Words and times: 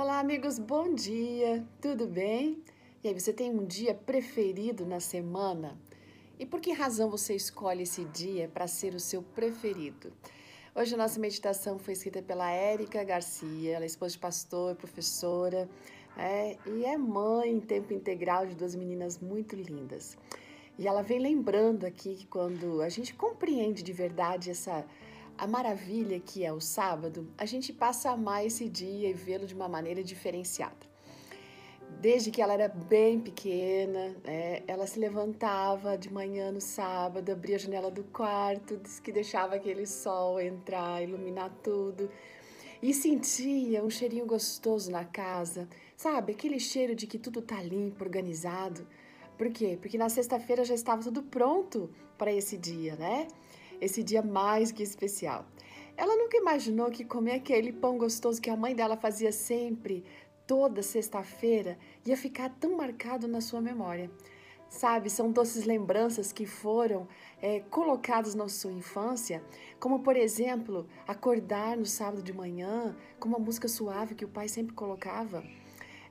Olá, 0.00 0.20
amigos, 0.20 0.60
bom 0.60 0.94
dia, 0.94 1.66
tudo 1.80 2.06
bem? 2.06 2.62
E 3.02 3.08
aí, 3.08 3.20
você 3.20 3.32
tem 3.32 3.50
um 3.50 3.66
dia 3.66 3.92
preferido 3.92 4.86
na 4.86 5.00
semana? 5.00 5.76
E 6.38 6.46
por 6.46 6.60
que 6.60 6.70
razão 6.70 7.10
você 7.10 7.34
escolhe 7.34 7.82
esse 7.82 8.04
dia 8.04 8.46
para 8.46 8.68
ser 8.68 8.94
o 8.94 9.00
seu 9.00 9.20
preferido? 9.20 10.12
Hoje 10.72 10.94
a 10.94 10.96
nossa 10.96 11.18
meditação 11.18 11.80
foi 11.80 11.94
escrita 11.94 12.22
pela 12.22 12.48
Érica 12.48 13.02
Garcia, 13.02 13.74
ela 13.74 13.84
é 13.84 13.86
esposa 13.86 14.12
de 14.12 14.20
pastor, 14.20 14.76
professora, 14.76 15.68
é, 16.16 16.56
e 16.64 16.84
é 16.84 16.96
mãe 16.96 17.50
em 17.50 17.58
tempo 17.58 17.92
integral 17.92 18.46
de 18.46 18.54
duas 18.54 18.76
meninas 18.76 19.18
muito 19.18 19.56
lindas. 19.56 20.16
E 20.78 20.86
ela 20.86 21.02
vem 21.02 21.18
lembrando 21.18 21.84
aqui 21.84 22.14
que 22.14 22.26
quando 22.28 22.82
a 22.82 22.88
gente 22.88 23.12
compreende 23.14 23.82
de 23.82 23.92
verdade 23.92 24.48
essa 24.48 24.86
a 25.38 25.46
maravilha 25.46 26.18
que 26.18 26.44
é 26.44 26.52
o 26.52 26.60
sábado, 26.60 27.28
a 27.38 27.46
gente 27.46 27.72
passa 27.72 28.10
a 28.10 28.12
amar 28.12 28.44
esse 28.44 28.68
dia 28.68 29.08
e 29.08 29.12
vê-lo 29.12 29.46
de 29.46 29.54
uma 29.54 29.68
maneira 29.68 30.02
diferenciada. 30.02 30.88
Desde 32.00 32.30
que 32.30 32.42
ela 32.42 32.52
era 32.52 32.68
bem 32.68 33.20
pequena, 33.20 34.16
né, 34.24 34.62
ela 34.66 34.86
se 34.86 34.98
levantava 34.98 35.96
de 35.96 36.12
manhã 36.12 36.52
no 36.52 36.60
sábado, 36.60 37.30
abria 37.30 37.56
a 37.56 37.58
janela 37.58 37.90
do 37.90 38.04
quarto, 38.04 38.80
que 39.02 39.10
deixava 39.10 39.54
aquele 39.54 39.86
sol 39.86 40.40
entrar, 40.40 41.02
iluminar 41.02 41.50
tudo 41.62 42.10
e 42.82 42.92
sentia 42.92 43.82
um 43.82 43.90
cheirinho 43.90 44.26
gostoso 44.26 44.90
na 44.90 45.04
casa, 45.04 45.68
sabe? 45.96 46.32
Aquele 46.32 46.60
cheiro 46.60 46.94
de 46.94 47.06
que 47.06 47.18
tudo 47.18 47.42
tá 47.42 47.60
limpo, 47.62 48.04
organizado. 48.04 48.86
Por 49.36 49.50
quê? 49.50 49.78
Porque 49.80 49.98
na 49.98 50.08
sexta-feira 50.08 50.64
já 50.64 50.74
estava 50.74 51.02
tudo 51.02 51.22
pronto 51.22 51.90
para 52.16 52.32
esse 52.32 52.56
dia, 52.56 52.96
né? 52.96 53.28
Esse 53.80 54.02
dia 54.02 54.22
mais 54.22 54.72
que 54.72 54.82
especial. 54.82 55.46
Ela 55.96 56.16
nunca 56.16 56.36
imaginou 56.36 56.90
que 56.90 57.04
comer 57.04 57.32
aquele 57.32 57.72
pão 57.72 57.98
gostoso 57.98 58.40
que 58.40 58.50
a 58.50 58.56
mãe 58.56 58.74
dela 58.74 58.96
fazia 58.96 59.32
sempre, 59.32 60.04
toda 60.46 60.82
sexta-feira, 60.82 61.78
ia 62.06 62.16
ficar 62.16 62.48
tão 62.60 62.76
marcado 62.76 63.26
na 63.26 63.40
sua 63.40 63.60
memória. 63.60 64.10
Sabe, 64.68 65.08
são 65.08 65.32
doces 65.32 65.64
lembranças 65.64 66.30
que 66.30 66.44
foram 66.44 67.08
é, 67.40 67.60
colocadas 67.70 68.34
na 68.34 68.48
sua 68.48 68.70
infância, 68.70 69.42
como 69.80 70.00
por 70.00 70.14
exemplo, 70.14 70.86
acordar 71.06 71.76
no 71.76 71.86
sábado 71.86 72.22
de 72.22 72.32
manhã 72.32 72.94
com 73.18 73.28
uma 73.28 73.38
música 73.38 73.66
suave 73.66 74.14
que 74.14 74.24
o 74.24 74.28
pai 74.28 74.46
sempre 74.46 74.74
colocava. 74.74 75.42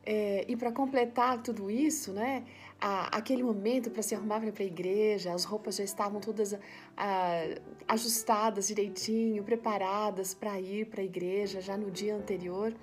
É, 0.09 0.45
e 0.47 0.55
para 0.55 0.71
completar 0.71 1.43
tudo 1.43 1.69
isso, 1.69 2.13
né, 2.13 2.45
a, 2.79 3.17
aquele 3.17 3.43
momento 3.43 3.91
para 3.91 4.01
se 4.01 4.15
arrumar 4.15 4.39
para 4.39 4.47
ir 4.47 4.51
para 4.53 4.63
a 4.63 4.65
igreja, 4.65 5.33
as 5.33 5.43
roupas 5.43 5.75
já 5.75 5.83
estavam 5.83 6.21
todas 6.21 6.57
a, 6.95 7.41
ajustadas 7.89 8.69
direitinho, 8.69 9.43
preparadas 9.43 10.33
para 10.33 10.57
ir 10.61 10.85
para 10.85 11.01
a 11.01 11.03
igreja 11.03 11.59
já 11.59 11.75
no 11.75 11.91
dia 11.91 12.15
anterior. 12.15 12.73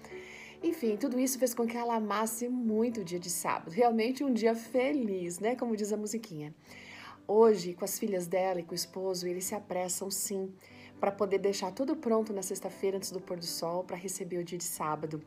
Enfim, 0.62 0.98
tudo 0.98 1.18
isso 1.18 1.38
fez 1.38 1.54
com 1.54 1.66
que 1.66 1.78
ela 1.78 1.94
amasse 1.94 2.46
muito 2.46 3.00
o 3.00 3.04
dia 3.04 3.18
de 3.18 3.30
sábado. 3.30 3.70
Realmente 3.70 4.22
um 4.22 4.32
dia 4.32 4.54
feliz, 4.54 5.38
né? 5.38 5.56
Como 5.56 5.74
diz 5.74 5.94
a 5.94 5.96
musiquinha. 5.96 6.54
Hoje, 7.26 7.72
com 7.72 7.86
as 7.86 7.98
filhas 7.98 8.26
dela 8.26 8.60
e 8.60 8.64
com 8.64 8.72
o 8.72 8.74
esposo, 8.74 9.26
eles 9.26 9.46
se 9.46 9.54
apressam 9.54 10.10
sim 10.10 10.52
para 11.00 11.10
poder 11.10 11.38
deixar 11.38 11.72
tudo 11.72 11.96
pronto 11.96 12.34
na 12.34 12.42
sexta-feira 12.42 12.98
antes 12.98 13.10
do 13.10 13.20
pôr 13.20 13.38
do 13.38 13.46
sol 13.46 13.82
para 13.82 13.96
receber 13.96 14.36
o 14.36 14.44
dia 14.44 14.58
de 14.58 14.64
sábado. 14.64 15.22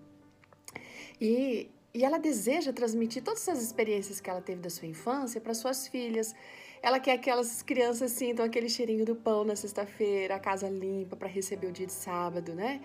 E 1.19 1.71
e 1.97 2.05
ela 2.05 2.19
deseja 2.19 2.71
transmitir 2.71 3.23
todas 3.23 3.41
essas 3.47 3.63
experiências 3.63 4.19
que 4.21 4.29
ela 4.29 4.39
teve 4.39 4.61
da 4.61 4.69
sua 4.69 4.87
infância 4.87 5.41
para 5.41 5.55
suas 5.55 5.87
filhas. 5.87 6.35
Ela 6.79 6.99
quer 6.99 7.17
que 7.17 7.31
aquelas 7.31 7.63
crianças 7.63 8.11
sintam 8.11 8.45
aquele 8.45 8.69
cheirinho 8.69 9.03
do 9.03 9.15
pão 9.15 9.43
na 9.43 9.55
sexta-feira, 9.55 10.35
a 10.35 10.39
casa 10.39 10.69
limpa 10.69 11.15
para 11.15 11.27
receber 11.27 11.65
o 11.65 11.71
dia 11.71 11.87
de 11.87 11.93
sábado, 11.93 12.53
né? 12.53 12.81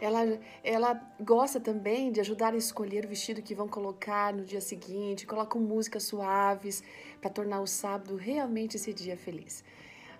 Ela, 0.00 0.38
ela 0.62 1.14
gosta 1.20 1.58
também 1.58 2.12
de 2.12 2.20
ajudar 2.20 2.54
a 2.54 2.56
escolher 2.56 3.04
o 3.04 3.08
vestido 3.08 3.42
que 3.42 3.52
vão 3.52 3.66
colocar 3.66 4.32
no 4.32 4.44
dia 4.44 4.60
seguinte, 4.60 5.26
colocam 5.26 5.60
músicas 5.60 6.04
suaves 6.04 6.84
para 7.20 7.30
tornar 7.30 7.60
o 7.62 7.66
sábado 7.66 8.14
realmente 8.14 8.76
esse 8.76 8.94
dia 8.94 9.16
feliz. 9.16 9.64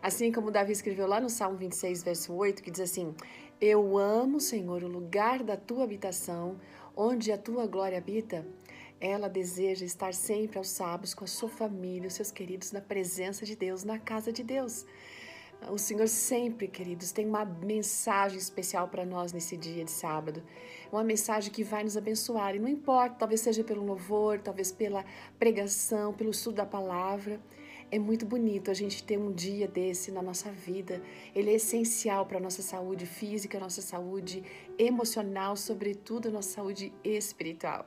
Assim 0.03 0.33
como 0.33 0.51
Davi 0.51 0.73
escreveu 0.73 1.07
lá 1.07 1.21
no 1.21 1.31
Salmo 1.31 1.57
26, 1.57 2.03
verso 2.03 2.35
8, 2.35 2.61
que 2.61 2.73
diz 2.73 2.81
assim: 2.81 3.15
Eu 3.61 3.97
amo, 3.97 4.41
Senhor, 4.41 4.83
o 4.83 4.89
lugar 4.89 5.45
da 5.45 5.57
tua 5.57 5.85
habitação, 5.85 6.59
onde 6.97 7.31
a 7.31 7.39
tua 7.39 7.69
glória 7.69 7.99
habita, 7.99 8.45
ela 9.01 9.29
deseja 9.29 9.85
estar 9.85 10.13
sempre 10.13 10.59
aos 10.59 10.71
sábados 10.71 11.15
com 11.15 11.23
a 11.23 11.29
sua 11.29 11.49
família, 11.49 12.09
os 12.09 12.15
seus 12.15 12.33
queridos, 12.33 12.73
na 12.73 12.81
presença 12.81 13.47
de 13.47 13.55
Deus, 13.55 13.85
na 13.85 13.97
casa 13.97 14.33
de 14.33 14.43
Deus. 14.43 14.85
O 15.71 15.79
Senhor 15.79 16.09
sempre, 16.09 16.67
queridos, 16.67 17.13
tem 17.13 17.25
uma 17.25 17.45
mensagem 17.45 18.39
especial 18.39 18.89
para 18.89 19.07
nós 19.07 19.33
nesse 19.33 19.57
dia 19.57 19.85
de 19.85 19.91
sábado. 19.93 20.43
Uma 20.91 21.05
mensagem 21.05 21.53
que 21.53 21.63
vai 21.63 21.85
nos 21.85 21.97
abençoar. 21.97 22.57
E 22.57 22.59
não 22.59 22.69
importa, 22.69 23.15
talvez 23.21 23.41
seja 23.41 23.63
pelo 23.63 23.85
louvor, 23.85 24.41
talvez 24.41 24.73
pela 24.73 25.05
pregação, 25.39 26.13
pelo 26.13 26.31
estudo 26.31 26.57
da 26.57 26.67
palavra. 26.67 27.41
É 27.95 27.99
muito 27.99 28.25
bonito 28.25 28.71
a 28.71 28.75
gente 28.75 29.05
ter 29.05 29.19
um 29.19 29.31
dia 29.31 29.69
desse 29.69 30.11
na 30.11 30.23
nossa 30.23 30.51
vida. 30.51 31.03
Ele 31.35 31.51
é 31.51 31.57
essencial 31.57 32.25
para 32.25 32.39
a 32.39 32.41
nossa 32.41 32.63
saúde 32.63 33.05
física, 33.05 33.61
nossa 33.61 33.83
saúde 33.83 34.43
emocional, 34.79 35.59
sobretudo 35.59 36.29
a 36.29 36.31
nossa 36.31 36.49
saúde 36.49 36.91
espiritual. 37.05 37.87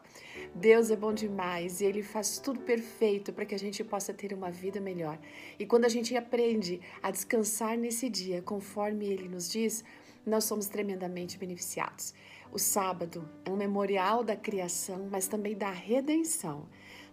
Deus 0.54 0.92
é 0.92 0.96
bom 0.96 1.12
demais 1.12 1.82
e 1.82 1.86
Ele 1.86 2.04
faz 2.04 2.38
tudo 2.38 2.60
perfeito 2.60 3.34
para 3.34 3.48
que 3.48 3.56
a 3.56 3.58
gente 3.58 3.84
possa 3.84 4.14
ter 4.14 4.32
uma 4.32 4.52
vida 4.52 4.80
melhor. 4.80 5.18
E 5.58 5.66
quando 5.66 5.86
a 5.86 5.90
gente 5.90 6.16
aprende 6.16 6.80
a 7.02 7.10
descansar 7.10 7.76
nesse 7.76 8.08
dia, 8.08 8.44
conforme 8.44 9.08
Ele 9.08 9.28
nos 9.28 9.50
diz, 9.50 9.84
nós 10.24 10.44
somos 10.44 10.68
tremendamente 10.68 11.36
beneficiados. 11.36 12.14
O 12.52 12.60
sábado 12.60 13.28
é 13.44 13.50
um 13.50 13.58
memorial 13.58 14.24
da 14.24 14.36
criação, 14.36 15.08
mas 15.12 15.28
também 15.28 15.58
da 15.58 15.72
redenção. 15.72 16.68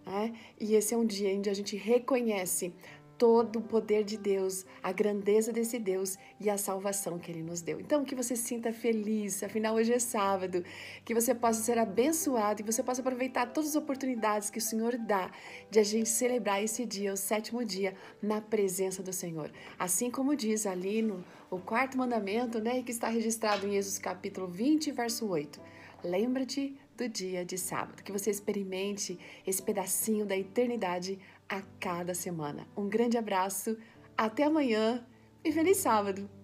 Né? 0.06 0.34
E 0.60 0.74
esse 0.74 0.94
é 0.94 0.96
um 0.96 1.06
dia 1.06 1.34
onde 1.36 1.50
a 1.50 1.54
gente 1.54 1.76
reconhece 1.76 2.72
todo 3.22 3.60
o 3.60 3.62
poder 3.62 4.02
de 4.02 4.16
Deus, 4.16 4.66
a 4.82 4.90
grandeza 4.90 5.52
desse 5.52 5.78
Deus 5.78 6.18
e 6.40 6.50
a 6.50 6.58
salvação 6.58 7.20
que 7.20 7.30
Ele 7.30 7.40
nos 7.40 7.60
deu. 7.60 7.78
Então, 7.78 8.04
que 8.04 8.16
você 8.16 8.34
sinta 8.34 8.72
feliz, 8.72 9.44
afinal, 9.44 9.76
hoje 9.76 9.92
é 9.92 9.98
sábado, 10.00 10.64
que 11.04 11.14
você 11.14 11.32
possa 11.32 11.62
ser 11.62 11.78
abençoado 11.78 12.60
e 12.60 12.64
você 12.64 12.82
possa 12.82 13.00
aproveitar 13.00 13.46
todas 13.46 13.70
as 13.70 13.76
oportunidades 13.76 14.50
que 14.50 14.58
o 14.58 14.60
Senhor 14.60 14.98
dá 14.98 15.30
de 15.70 15.78
a 15.78 15.84
gente 15.84 16.08
celebrar 16.08 16.64
esse 16.64 16.84
dia, 16.84 17.12
o 17.12 17.16
sétimo 17.16 17.64
dia, 17.64 17.94
na 18.20 18.40
presença 18.40 19.04
do 19.04 19.12
Senhor. 19.12 19.52
Assim 19.78 20.10
como 20.10 20.34
diz 20.34 20.66
ali 20.66 21.00
no 21.00 21.24
o 21.48 21.58
quarto 21.58 21.96
mandamento, 21.96 22.60
né, 22.60 22.82
que 22.82 22.90
está 22.90 23.08
registrado 23.08 23.68
em 23.68 23.76
Êxodo 23.76 24.02
capítulo 24.02 24.48
20, 24.48 24.90
verso 24.90 25.28
8. 25.28 25.60
Lembra-te 26.02 26.74
do 26.96 27.08
dia 27.08 27.44
de 27.44 27.56
sábado, 27.58 28.02
que 28.02 28.12
você 28.12 28.30
experimente 28.30 29.18
esse 29.46 29.62
pedacinho 29.62 30.26
da 30.26 30.36
eternidade 30.36 31.18
a 31.48 31.62
cada 31.80 32.14
semana. 32.14 32.66
Um 32.76 32.88
grande 32.88 33.16
abraço, 33.16 33.76
até 34.16 34.44
amanhã 34.44 35.06
e 35.44 35.52
feliz 35.52 35.78
sábado! 35.78 36.41